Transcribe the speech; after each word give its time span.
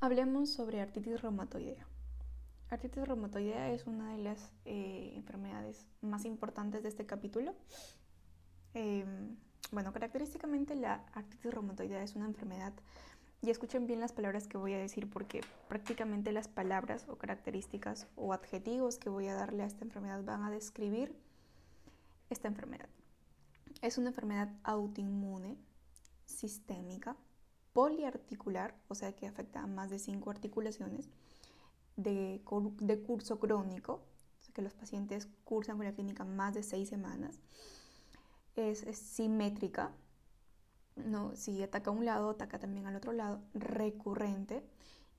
Hablemos 0.00 0.50
sobre 0.50 0.80
artritis 0.80 1.20
reumatoidea. 1.20 1.84
Artritis 2.70 3.06
reumatoidea 3.06 3.72
es 3.72 3.86
una 3.86 4.12
de 4.12 4.18
las 4.18 4.52
eh, 4.64 5.12
enfermedades 5.16 5.86
más 6.02 6.24
importantes 6.24 6.84
de 6.84 6.88
este 6.88 7.04
capítulo. 7.04 7.54
Em, 8.74 9.36
bueno, 9.72 9.92
característicamente 9.92 10.76
la 10.76 11.04
artritis 11.14 11.52
reumatoidea 11.52 12.02
es 12.02 12.14
una 12.14 12.26
enfermedad, 12.26 12.72
y 13.40 13.50
escuchen 13.50 13.86
bien 13.86 14.00
las 14.00 14.12
palabras 14.12 14.48
que 14.48 14.58
voy 14.58 14.72
a 14.74 14.78
decir 14.78 15.08
porque 15.08 15.42
prácticamente 15.68 16.32
las 16.32 16.48
palabras 16.48 17.04
o 17.08 17.16
características 17.16 18.08
o 18.16 18.32
adjetivos 18.32 18.98
que 18.98 19.10
voy 19.10 19.28
a 19.28 19.34
darle 19.34 19.62
a 19.62 19.66
esta 19.66 19.84
enfermedad 19.84 20.24
van 20.24 20.42
a 20.42 20.50
describir 20.50 21.14
esta 22.30 22.48
enfermedad. 22.48 22.88
Es 23.80 23.96
una 23.96 24.08
enfermedad 24.08 24.52
autoinmune, 24.64 25.56
sistémica, 26.26 27.16
poliarticular, 27.72 28.74
o 28.88 28.94
sea 28.94 29.14
que 29.14 29.26
afecta 29.26 29.62
a 29.62 29.66
más 29.66 29.90
de 29.90 29.98
cinco 29.98 30.30
articulaciones, 30.30 31.08
de, 31.96 32.40
curso 33.06 33.38
crónico, 33.38 34.02
que 34.54 34.62
los 34.62 34.74
pacientes 34.74 35.28
cursan 35.44 35.76
con 35.76 35.86
la 35.86 35.92
clínica 35.92 36.24
más 36.24 36.54
de 36.54 36.62
seis 36.62 36.88
semanas. 36.88 37.38
Es, 38.56 38.80
simétrica, 38.98 39.92
¿no? 40.96 41.36
si 41.36 41.62
ataca 41.62 41.90
a 41.90 41.92
un 41.92 42.04
lado, 42.04 42.30
ataca 42.30 42.58
también 42.58 42.86
al 42.86 42.96
otro 42.96 43.12
lado, 43.12 43.40
recurrente 43.54 44.64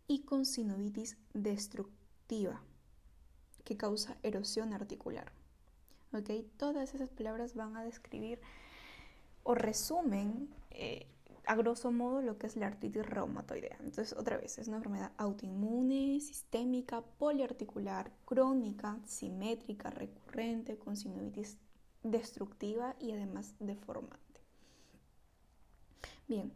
y 0.08 0.24
con 0.24 0.46
sinovitis 0.46 1.18
destructiva, 1.34 2.62
que 3.64 3.78
causa 3.78 4.18
erosión 4.24 4.74
articular. 4.74 5.32
¿Okay? 6.12 6.52
Todas 6.58 6.94
esas 6.96 7.10
palabras 7.10 7.54
van 7.54 7.78
a 7.78 7.84
describir 7.84 8.42
o 9.44 9.56
resumen 9.56 10.50
eh, 10.72 11.08
a 11.50 11.56
grosso 11.56 11.92
modo 11.92 12.22
lo 12.22 12.38
que 12.38 12.46
es 12.46 12.56
la 12.58 12.68
artritis 12.68 13.04
reumatoidea. 13.04 13.76
Entonces, 13.80 14.14
otra 14.16 14.38
vez, 14.38 14.60
es 14.60 14.68
una 14.68 14.78
enfermedad 14.78 15.14
autoinmune, 15.18 16.20
sistémica, 16.20 17.02
poliarticular, 17.02 18.12
crónica, 18.24 19.00
simétrica, 19.06 19.90
recurrente, 19.90 20.78
con 20.78 20.96
sinovitis 20.96 21.58
destructiva 22.04 22.96
y 23.00 23.14
además 23.14 23.56
deformante. 23.60 24.42
Bien, 26.28 26.52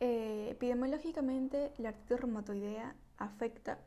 eh, 0.00 0.48
epidemiológicamente 0.50 1.72
la 1.78 1.88
artritis 1.88 2.20
reumatoidea 2.20 2.94
afecta 3.16 3.78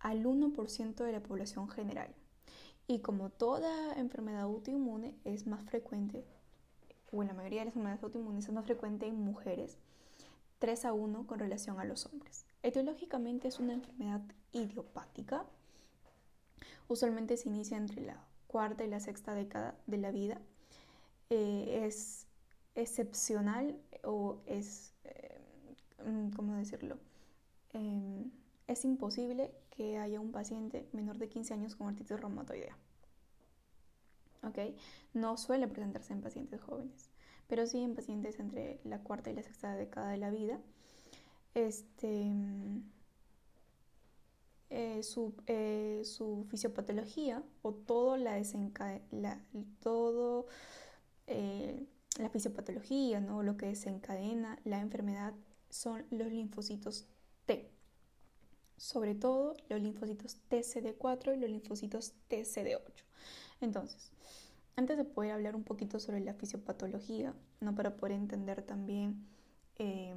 al 0.00 0.26
1% 0.26 1.04
de 1.04 1.12
la 1.12 1.22
población 1.22 1.68
general 1.68 2.12
y 2.88 2.98
como 2.98 3.30
toda 3.30 3.94
enfermedad 3.94 4.40
autoinmune 4.40 5.14
es 5.24 5.46
más 5.46 5.62
frecuente 5.62 6.24
o 7.16 7.22
en 7.22 7.28
la 7.28 7.34
mayoría 7.34 7.60
de 7.60 7.66
las 7.66 7.74
enfermedades 7.74 8.02
autoinmunes 8.02 8.44
es 8.44 8.52
más 8.52 8.64
frecuente 8.64 9.06
en 9.06 9.18
mujeres, 9.20 9.78
3 10.58 10.84
a 10.84 10.92
1 10.92 11.26
con 11.26 11.38
relación 11.38 11.80
a 11.80 11.84
los 11.84 12.06
hombres. 12.06 12.46
Etiológicamente 12.62 13.48
es 13.48 13.58
una 13.58 13.74
enfermedad 13.74 14.22
idiopática. 14.52 15.44
Usualmente 16.88 17.36
se 17.36 17.48
inicia 17.48 17.76
entre 17.76 18.02
la 18.02 18.22
cuarta 18.46 18.84
y 18.84 18.88
la 18.88 19.00
sexta 19.00 19.34
década 19.34 19.76
de 19.86 19.98
la 19.98 20.10
vida. 20.12 20.40
Eh, 21.30 21.84
es 21.86 22.26
excepcional 22.74 23.76
o 24.04 24.38
es, 24.46 24.94
eh, 25.04 25.38
mm, 26.04 26.30
¿cómo 26.30 26.54
decirlo? 26.54 26.98
Em, 27.72 28.30
es 28.66 28.84
imposible 28.84 29.52
que 29.70 29.98
haya 29.98 30.20
un 30.20 30.32
paciente 30.32 30.88
menor 30.92 31.18
de 31.18 31.28
15 31.28 31.54
años 31.54 31.76
con 31.76 31.88
artritis 31.88 32.20
reumatoidea. 32.20 32.76
No 35.14 35.36
suele 35.36 35.68
presentarse 35.68 36.12
en 36.12 36.20
pacientes 36.20 36.60
jóvenes, 36.60 37.10
pero 37.46 37.66
sí 37.66 37.78
en 37.82 37.94
pacientes 37.94 38.38
entre 38.40 38.80
la 38.84 38.98
cuarta 39.00 39.30
y 39.30 39.34
la 39.34 39.42
sexta 39.42 39.74
década 39.74 40.10
de 40.10 40.18
la 40.18 40.30
vida. 40.30 40.60
Este, 41.54 42.30
eh, 44.68 45.02
su, 45.04 45.32
eh, 45.46 46.02
su, 46.04 46.44
fisiopatología 46.50 47.42
o 47.62 47.72
todo 47.72 48.16
la, 48.16 48.42
la, 49.12 49.40
todo, 49.80 50.46
eh, 51.28 51.86
fisiopatología, 52.32 53.20
¿no? 53.20 53.44
lo 53.44 53.56
que 53.56 53.66
desencadena 53.66 54.58
la 54.64 54.80
enfermedad 54.80 55.34
son 55.70 56.04
los 56.10 56.32
linfocitos 56.32 57.06
T. 57.46 57.70
Sobre 58.76 59.14
todo 59.14 59.54
los 59.68 59.80
linfocitos 59.80 60.38
TCD4 60.50 61.36
y 61.36 61.40
los 61.40 61.50
linfocitos 61.50 62.14
TCD8. 62.28 63.04
Entonces, 63.60 64.10
antes 64.76 64.96
de 64.98 65.04
poder 65.04 65.32
hablar 65.32 65.56
un 65.56 65.64
poquito 65.64 65.98
sobre 65.98 66.20
la 66.20 66.34
fisiopatología, 66.34 67.34
¿no? 67.60 67.74
para 67.74 67.96
poder 67.96 68.12
entender 68.12 68.62
también 68.62 69.26
eh, 69.78 70.14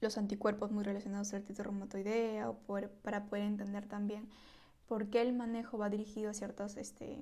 los 0.00 0.18
anticuerpos 0.18 0.72
muy 0.72 0.82
relacionados 0.82 1.28
a 1.28 1.32
la 1.32 1.38
artritis 1.38 1.64
reumatoidea, 1.64 2.50
o 2.50 2.58
para 3.02 3.26
poder 3.26 3.44
entender 3.44 3.86
también 3.86 4.28
por 4.86 5.10
qué 5.10 5.20
el 5.20 5.34
manejo 5.34 5.78
va 5.78 5.90
dirigido 5.90 6.30
a 6.30 6.34
ciertas, 6.34 6.76
este, 6.76 7.18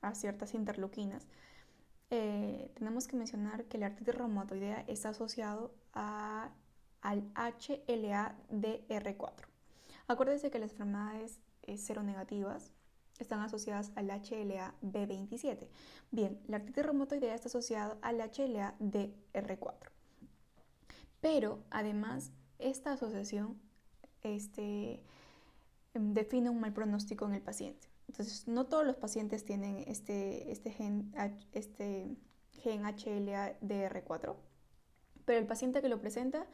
a 0.00 0.14
ciertas 0.14 0.54
interleuquinas, 0.54 1.28
eh, 2.10 2.70
tenemos 2.74 3.06
que 3.06 3.16
mencionar 3.16 3.64
que 3.64 3.78
la 3.78 3.86
artritis 3.86 4.14
reumatoidea 4.14 4.84
está 4.88 5.10
asociado 5.10 5.72
a, 5.94 6.50
al 7.00 7.32
HLA-DR4. 7.34 9.46
Acuérdense 10.08 10.50
que 10.50 10.58
las 10.58 10.72
enfermedades 10.72 11.38
eh, 11.62 11.78
seronegativas 11.78 12.72
están 13.22 13.40
asociadas 13.40 13.92
al 13.94 14.10
HLA-B27. 14.10 15.68
Bien, 16.10 16.40
la 16.46 16.56
artritis 16.56 16.84
reumatoidea 16.84 17.34
está 17.34 17.48
asociada 17.48 17.98
al 18.02 18.20
HLA-DR4. 18.20 19.90
Pero 21.20 21.62
además, 21.70 22.32
esta 22.58 22.92
asociación 22.92 23.60
este, 24.22 25.02
em, 25.94 26.14
define 26.14 26.50
un 26.50 26.60
mal 26.60 26.72
pronóstico 26.72 27.26
en 27.26 27.34
el 27.34 27.42
paciente. 27.42 27.88
Entonces, 28.08 28.46
no 28.48 28.66
todos 28.66 28.84
los 28.84 28.96
pacientes 28.96 29.44
tienen 29.44 29.84
este, 29.86 30.50
este 30.50 30.70
gen, 30.70 31.12
este 31.52 32.16
gen 32.52 32.82
HLA-DR4, 32.82 34.36
pero 35.24 35.38
el 35.38 35.46
paciente 35.46 35.80
que 35.80 35.88
lo 35.88 36.00
presenta 36.00 36.46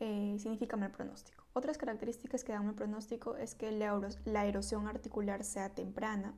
eh, 0.00 0.36
significa 0.38 0.76
mal 0.76 0.90
pronóstico. 0.90 1.41
Otras 1.54 1.76
características 1.76 2.44
que 2.44 2.52
dan 2.52 2.66
un 2.66 2.74
pronóstico 2.74 3.36
es 3.36 3.54
que 3.54 3.70
la, 3.72 4.46
erosión 4.46 4.88
articular 4.88 5.44
sea 5.44 5.74
temprana, 5.74 6.34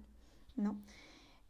¿no? 0.56 0.76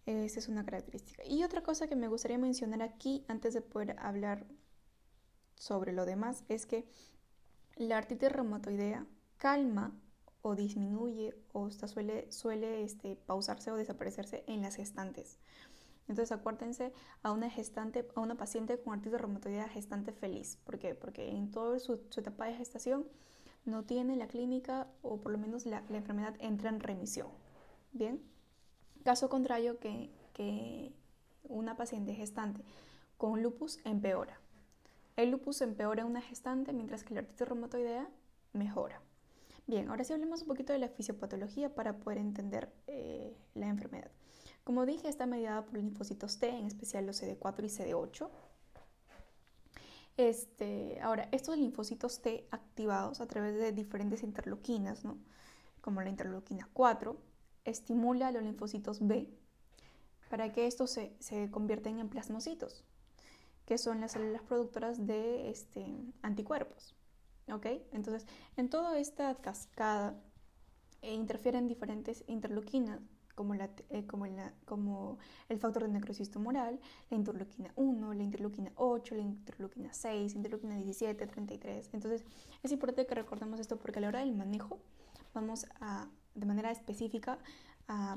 Esa 0.05 0.39
es 0.39 0.49
una 0.49 0.67
característica. 0.67 1.25
Y 1.25 1.45
otra 1.45 1.63
cosa 1.63 1.87
que 1.87 1.97
me 1.97 2.09
gustaría 2.09 2.37
mencionar 2.37 2.83
aquí, 2.83 3.25
antes 3.27 3.55
de 3.55 3.63
poder 3.63 3.97
hablar 3.99 4.45
sobre 5.55 5.93
lo 5.93 6.05
demás, 6.05 6.45
es 6.51 6.67
que 6.67 6.85
la 7.77 7.97
artritis 7.97 8.31
reumatoidea 8.31 9.07
calma 9.39 9.99
o 10.43 10.55
disminuye 10.55 11.35
o 11.53 11.71
suele, 11.71 12.31
suele 12.31 12.85
este, 12.85 13.17
pausarse 13.17 13.71
o 13.71 13.77
desaparecerse 13.77 14.45
en 14.47 14.61
las 14.61 14.77
gestantes. 14.77 15.39
Entonces 16.07 16.33
acuérdense 16.33 16.93
a 17.23 17.33
una 17.33 17.49
gestante, 17.49 18.07
a 18.15 18.21
una 18.21 18.35
paciente 18.35 18.79
con 18.79 18.93
artritis 18.93 19.19
reumatoidea 19.19 19.69
gestante 19.71 20.13
feliz. 20.13 20.59
¿Por 20.65 20.79
qué? 20.79 20.95
Porque 20.95 21.31
en 21.31 21.51
toda 21.51 21.79
su 21.79 21.95
etapa 22.15 22.45
de 22.45 22.57
gestación 22.57 23.07
no 23.65 23.85
tiene 23.85 24.17
la 24.17 24.27
clínica 24.27 24.89
o 25.03 25.21
por 25.21 25.33
lo 25.33 25.39
menos 25.39 25.67
la, 25.67 25.83
enfermedad 25.91 26.35
entra 26.39 26.71
en 26.71 26.81
remisión. 26.81 27.29
Bien, 27.93 28.21
caso 29.05 29.29
contrario 29.29 29.79
que, 29.79 30.11
que 30.33 30.93
una 31.45 31.77
paciente 31.77 32.15
gestante 32.15 32.63
con 33.17 33.43
lupus 33.43 33.79
empeora. 33.85 34.41
El 35.17 35.31
lupus 35.31 35.61
empeora 35.61 36.03
en 36.03 36.09
una 36.09 36.21
gestante 36.21 36.73
mientras 36.73 37.05
que 37.05 37.15
la 37.15 37.21
artritis 37.21 37.49
reumatoidea 37.49 38.09
mejora. 38.53 39.01
Bien, 39.67 39.89
ahora 39.89 40.05
sí 40.05 40.13
hablemos 40.13 40.43
un 40.43 40.49
poquito 40.49 40.73
de 40.73 40.79
la 40.79 40.89
fisiopatología 40.89 41.75
para 41.75 41.97
poder 41.99 42.19
entender 42.19 42.71
eh, 42.87 43.35
la 43.55 43.69
enfermedad. 43.69 44.11
Como 44.63 44.85
dije, 44.87 45.09
está 45.09 45.27
mediada 45.27 45.65
por 45.65 45.79
linfocitos 45.79 46.39
T, 46.39 46.49
en 46.49 46.67
especial 46.67 47.07
los 47.07 47.23
CD4 47.23 47.65
y 47.65 47.69
CD8. 47.69 48.29
Este, 50.17 51.01
ahora, 51.03 51.29
estos 51.33 51.59
linfocitos 51.59 52.23
T 52.23 52.47
activados 52.51 53.21
a 53.21 53.27
través 53.27 53.57
de 53.57 53.73
diferentes 53.73 54.23
interleuquinas, 54.23 55.03
como 55.81 56.03
la 56.03 56.09
interleuquina 56.09 56.69
4, 56.73 57.17
estimula 57.65 58.29
a 58.29 58.33
los 58.33 58.43
linfocitos 58.43 59.07
B 59.07 59.29
para 60.31 60.53
que 60.53 60.67
estos 60.67 60.91
se, 60.91 61.15
se 61.19 61.51
convierten 61.51 61.99
en 61.99 62.09
plasmocitos, 62.09 62.85
que 63.67 63.79
son 63.79 64.01
las 64.01 64.13
células 64.13 64.43
productoras 64.43 65.07
de 65.07 65.51
este, 65.51 65.85
anticuerpos. 66.23 66.95
Entonces, 67.47 68.27
en 68.57 68.71
toda 68.71 68.99
esta 68.99 69.35
cascada 69.35 70.15
eh, 71.03 71.13
interfieren 71.13 71.69
diferentes 71.69 72.25
interleuquinas 72.27 73.01
como, 73.35 73.55
la, 73.55 73.71
eh, 73.91 74.07
como, 74.07 74.27
como, 74.65 75.19
el 75.49 75.59
factor 75.59 75.83
de 75.83 75.89
necrosis 75.89 76.31
tumoral, 76.31 76.81
la 77.11 77.17
interleuquina 77.17 77.73
1, 77.77 78.15
la 78.15 78.23
interleuquina 78.23 78.73
8, 78.77 79.15
la 79.15 79.23
interleuquina 79.23 79.93
6, 79.93 80.35
interleuquina 80.35 80.77
17, 80.77 81.27
33. 81.27 81.91
Entonces 81.93 82.25
es 82.63 82.73
importante 82.73 83.07
que 83.07 83.15
recordemos 83.15 83.61
esto 83.61 83.77
porque 83.79 83.99
a 83.99 84.03
la 84.03 84.09
hora 84.09 84.21
del 84.21 84.35
manejo 84.35 84.79
vamos 85.35 85.67
a, 85.81 86.09
de 86.35 86.47
manera 86.47 86.71
específica, 86.71 87.39
a 87.89 88.17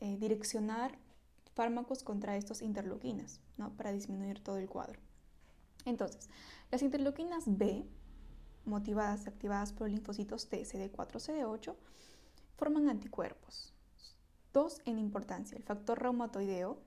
eh, 0.00 0.16
direccionar 0.18 0.98
fármacos 1.54 2.02
contra 2.02 2.36
estos 2.36 2.62
interleuquinas, 2.62 3.40
¿no? 3.56 3.70
Para 3.76 3.92
disminuir 3.92 4.42
todo 4.42 4.56
el 4.58 4.68
cuadro. 4.68 4.98
Entonces, 5.84 6.28
las 6.70 6.82
interleuquinas 6.82 7.44
B 7.46 7.86
motivadas 8.64 9.26
activadas 9.26 9.72
por 9.72 9.88
linfocitos 9.88 10.48
T, 10.48 10.62
CD4-CD8, 10.62 11.74
forman 12.56 12.88
anticuerpos. 12.88 13.73
Dos 14.54 14.80
en 14.84 15.00
importancia, 15.00 15.58
el 15.58 15.64
factor 15.64 16.00
reumatoideo 16.00 16.78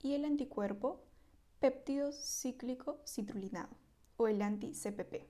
y 0.00 0.14
el 0.14 0.24
anticuerpo 0.24 1.02
péptido 1.58 2.12
cíclico 2.12 3.00
citrulinado 3.04 3.76
o 4.16 4.28
el 4.28 4.40
anti-CPP. 4.40 5.26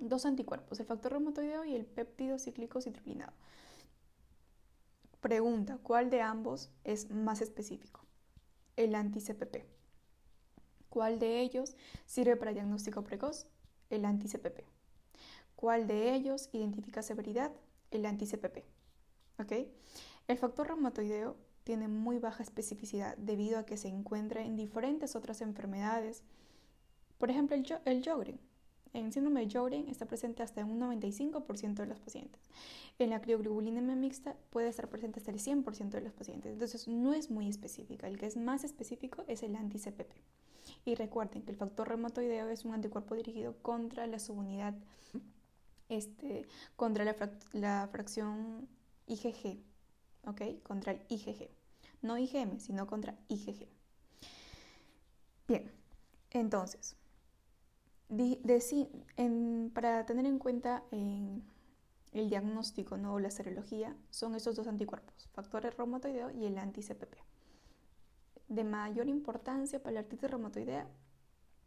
Dos 0.00 0.26
anticuerpos, 0.26 0.80
el 0.80 0.86
factor 0.86 1.12
reumatoideo 1.12 1.64
y 1.64 1.76
el 1.76 1.86
péptido 1.86 2.36
cíclico 2.40 2.80
citrulinado. 2.80 3.32
Pregunta, 5.20 5.78
¿cuál 5.84 6.10
de 6.10 6.20
ambos 6.20 6.72
es 6.82 7.12
más 7.12 7.42
específico? 7.42 8.00
El 8.74 8.96
anti-CPP. 8.96 9.64
¿Cuál 10.88 11.20
de 11.20 11.42
ellos 11.42 11.76
sirve 12.06 12.34
para 12.34 12.52
diagnóstico 12.52 13.04
precoz? 13.04 13.46
El 13.88 14.04
anti-CPP. 14.04 14.64
¿Cuál 15.54 15.86
de 15.86 16.12
ellos 16.12 16.48
identifica 16.52 17.02
severidad? 17.02 17.52
El 17.92 18.04
anti-CPP. 18.04 18.64
¿Ok? 19.38 19.52
El 20.28 20.38
factor 20.38 20.68
reumatoideo 20.68 21.36
tiene 21.64 21.88
muy 21.88 22.18
baja 22.18 22.42
especificidad 22.42 23.16
debido 23.16 23.58
a 23.58 23.66
que 23.66 23.76
se 23.76 23.88
encuentra 23.88 24.42
en 24.44 24.56
diferentes 24.56 25.14
otras 25.16 25.40
enfermedades. 25.40 26.22
Por 27.18 27.30
ejemplo, 27.30 27.56
el, 27.56 27.66
el 27.84 28.04
Jogren. 28.04 28.40
En 28.94 29.06
el 29.06 29.12
síndrome 29.12 29.46
de 29.46 29.50
Jogren 29.50 29.88
está 29.88 30.06
presente 30.06 30.42
hasta 30.42 30.60
en 30.60 30.70
un 30.70 30.80
95% 30.80 31.74
de 31.74 31.86
los 31.86 31.98
pacientes. 31.98 32.42
En 32.98 33.10
la 33.10 33.22
crioglobulinemia 33.22 33.96
mixta 33.96 34.36
puede 34.50 34.68
estar 34.68 34.88
presente 34.88 35.18
hasta 35.18 35.30
el 35.30 35.38
100% 35.38 35.90
de 35.90 36.00
los 36.02 36.12
pacientes. 36.12 36.52
Entonces 36.52 36.88
no 36.88 37.14
es 37.14 37.30
muy 37.30 37.48
específica. 37.48 38.06
El 38.06 38.18
que 38.18 38.26
es 38.26 38.36
más 38.36 38.64
específico 38.64 39.24
es 39.28 39.42
el 39.42 39.56
anti-CPP. 39.56 40.12
Y 40.84 40.94
recuerden 40.94 41.42
que 41.42 41.52
el 41.52 41.56
factor 41.56 41.88
reumatoideo 41.88 42.48
es 42.48 42.64
un 42.64 42.74
anticuerpo 42.74 43.14
dirigido 43.14 43.56
contra 43.62 44.06
la 44.06 44.18
subunidad, 44.18 44.74
este, 45.88 46.46
contra 46.76 47.04
la, 47.04 47.16
la 47.52 47.88
fracción 47.90 48.68
IgG, 49.06 49.58
¿ok? 50.24 50.62
Contra 50.62 50.92
el 50.92 51.02
IgG. 51.08 51.48
No 52.02 52.18
IgM, 52.18 52.58
sino 52.58 52.86
contra 52.86 53.16
IgG. 53.28 53.68
Bien, 55.46 55.70
entonces, 56.30 56.96
para 59.74 60.06
tener 60.06 60.26
en 60.26 60.38
cuenta 60.38 60.84
en 60.90 61.44
el 62.12 62.28
diagnóstico 62.28 62.96
¿no? 62.96 63.14
o 63.14 63.20
la 63.20 63.30
serología, 63.30 63.96
son 64.10 64.34
estos 64.34 64.56
dos 64.56 64.66
anticuerpos, 64.66 65.28
factores 65.32 65.76
reumatoideo 65.76 66.30
y 66.30 66.44
el 66.44 66.58
anti-CPP. 66.58 67.14
De 68.48 68.64
mayor 68.64 69.08
importancia 69.08 69.82
para 69.82 69.94
la 69.94 70.00
artritis 70.00 70.30
reumatoidea 70.30 70.86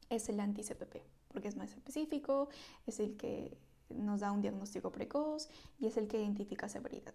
es 0.10 0.30
el 0.30 0.40
anti-CPP, 0.40 0.98
porque 1.30 1.48
es 1.48 1.56
más 1.56 1.72
específico, 1.72 2.50
es 2.86 3.00
el 3.00 3.18
que 3.18 3.58
nos 3.90 4.20
da 4.20 4.32
un 4.32 4.42
diagnóstico 4.42 4.92
precoz 4.92 5.50
y 5.80 5.88
es 5.88 5.98
el 5.98 6.08
que 6.08 6.20
identifica 6.20 6.70
severidad. 6.70 7.14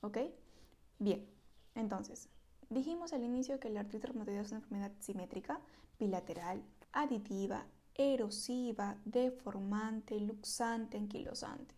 ¿Ok? 0.00 0.18
Bien, 0.98 1.26
entonces, 1.74 2.28
dijimos 2.70 3.12
al 3.12 3.22
inicio 3.22 3.60
que 3.60 3.68
la 3.68 3.80
artritis 3.80 4.08
reumatoidea 4.08 4.42
es 4.42 4.50
una 4.50 4.60
enfermedad 4.60 4.92
simétrica, 5.00 5.60
bilateral, 5.98 6.62
aditiva, 6.92 7.66
erosiva, 7.94 8.96
deformante, 9.04 10.18
luxante, 10.20 10.96
anquilosante. 10.96 11.74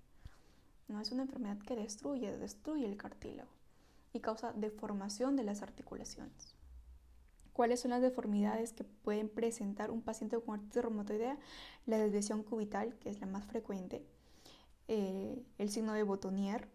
No 0.86 1.00
es 1.00 1.10
una 1.10 1.22
enfermedad 1.22 1.58
que 1.58 1.76
destruye, 1.76 2.36
destruye 2.38 2.86
el 2.86 2.96
cartílago 2.96 3.50
y 4.12 4.20
causa 4.20 4.52
deformación 4.52 5.36
de 5.36 5.44
las 5.44 5.62
articulaciones. 5.62 6.54
¿Cuáles 7.52 7.80
son 7.80 7.90
las 7.90 8.00
deformidades 8.00 8.72
que 8.72 8.84
pueden 8.84 9.28
presentar 9.28 9.90
un 9.90 10.00
paciente 10.00 10.40
con 10.40 10.54
artritis 10.54 10.82
reumatoidea? 10.82 11.38
La 11.86 11.98
desviación 11.98 12.44
cubital, 12.44 12.94
que 13.00 13.10
es 13.10 13.20
la 13.20 13.26
más 13.26 13.44
frecuente, 13.46 14.06
eh, 14.86 15.42
el 15.58 15.70
signo 15.70 15.92
de 15.92 16.04
Botonier, 16.04 16.68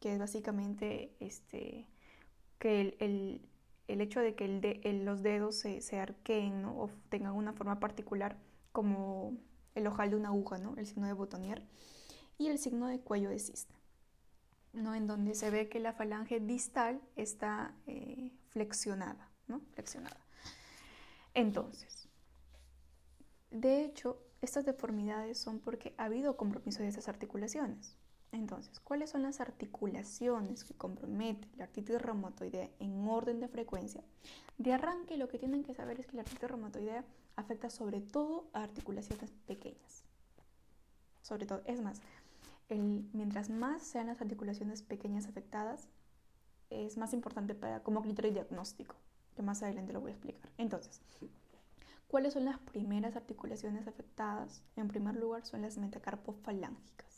que 0.00 0.12
es 0.12 0.18
básicamente 0.18 1.14
este, 1.20 1.88
que 2.58 2.96
el, 3.00 3.40
hecho 3.88 4.20
de 4.20 4.34
que 4.34 4.48
los 5.04 5.22
dedos 5.22 5.56
se, 5.56 5.98
arqueen 5.98 6.64
o 6.64 6.90
tengan 7.08 7.34
una 7.34 7.52
forma 7.52 7.80
particular 7.80 8.36
como 8.72 9.36
el 9.74 9.86
ojal 9.86 10.10
de 10.10 10.16
una 10.16 10.28
aguja, 10.28 10.58
¿no? 10.58 10.74
el 10.76 10.86
signo 10.86 11.06
de 11.06 11.12
Botonier, 11.12 11.62
y 12.38 12.48
el 12.48 12.58
signo 12.58 12.86
de 12.86 13.00
cuello 13.00 13.30
de 13.30 13.38
cisne, 13.38 13.76
¿no? 14.72 14.94
en 14.94 15.06
donde 15.06 15.34
se 15.34 15.50
ve 15.50 15.68
que 15.68 15.80
la 15.80 15.92
falange 15.92 16.40
distal 16.40 17.00
está 17.14 17.74
eh, 17.86 18.32
flexionada, 18.50 19.30
¿no? 19.46 19.60
flexionada. 19.72 20.20
Entonces, 21.34 22.08
de 23.50 23.84
hecho, 23.84 24.18
estas 24.40 24.64
deformidades 24.64 25.38
son 25.38 25.60
porque 25.60 25.94
ha 25.98 26.04
habido 26.04 26.36
compromiso 26.36 26.82
de 26.82 26.88
esas 26.88 27.08
articulaciones. 27.08 27.96
Entonces, 28.32 28.80
¿cuáles 28.80 29.10
son 29.10 29.22
las 29.22 29.40
articulaciones 29.40 30.64
que 30.64 30.74
comprometen 30.74 31.50
la 31.56 31.64
artritis 31.64 32.00
reumatoidea 32.00 32.68
en 32.80 33.08
orden 33.08 33.40
de 33.40 33.48
frecuencia? 33.48 34.02
De 34.58 34.72
arranque, 34.72 35.16
lo 35.16 35.28
que 35.28 35.38
tienen 35.38 35.62
que 35.62 35.74
saber 35.74 36.00
es 36.00 36.06
que 36.06 36.16
la 36.16 36.22
artritis 36.22 36.50
reumatoidea 36.50 37.04
afecta 37.36 37.70
sobre 37.70 38.00
todo 38.00 38.48
a 38.52 38.62
articulaciones 38.62 39.30
pequeñas. 39.46 40.04
Sobre 41.22 41.46
todo, 41.46 41.62
es 41.66 41.80
más, 41.80 42.00
mientras 42.68 43.48
más 43.48 43.82
sean 43.82 44.08
las 44.08 44.20
articulaciones 44.20 44.82
pequeñas 44.82 45.26
afectadas, 45.26 45.88
es 46.68 46.96
más 46.96 47.12
importante 47.12 47.54
para, 47.54 47.82
como 47.82 48.02
criterio 48.02 48.32
diagnóstico, 48.32 48.96
que 49.34 49.42
más 49.42 49.62
adelante 49.62 49.92
lo 49.92 50.00
voy 50.00 50.10
a 50.10 50.14
explicar. 50.14 50.50
Entonces, 50.58 51.00
¿cuáles 52.08 52.32
son 52.34 52.44
las 52.44 52.58
primeras 52.58 53.16
articulaciones 53.16 53.86
afectadas? 53.86 54.62
En 54.74 54.88
primer 54.88 55.16
lugar, 55.16 55.44
son 55.44 55.62
las 55.62 55.78
metacarpofalángicas. 55.78 57.15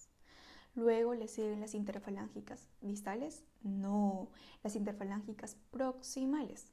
Luego 0.79 1.13
le 1.13 1.27
siguen 1.27 1.59
las 1.59 1.75
interfalángicas 1.75 2.69
distales. 2.83 3.43
No, 3.65 4.29
las 4.63 4.77
interfalángicas 4.77 5.57
proximales. 5.73 6.71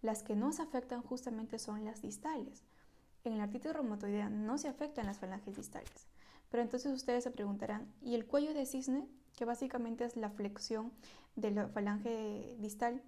Las 0.00 0.22
que 0.22 0.36
no 0.36 0.50
afectan 0.50 1.02
justamente 1.02 1.58
son 1.58 1.84
las 1.84 2.00
distales. 2.00 2.62
En 3.24 3.36
la 3.36 3.44
artritis 3.44 3.72
reumatoidea 3.72 4.30
no 4.30 4.58
se 4.58 4.68
afectan 4.68 5.06
las 5.06 5.18
falanges 5.18 5.56
distales. 5.56 6.06
Pero 6.50 6.62
entonces 6.62 6.92
ustedes 6.92 7.24
se 7.24 7.32
preguntarán, 7.32 7.92
¿y 8.00 8.14
el 8.14 8.26
cuello 8.26 8.54
de 8.54 8.64
cisne, 8.64 9.08
que 9.36 9.44
básicamente 9.44 10.04
es 10.04 10.16
la 10.16 10.30
flexión 10.30 10.92
de 11.34 11.50
la 11.50 11.66
falange 11.66 12.54
distal, 12.60 13.02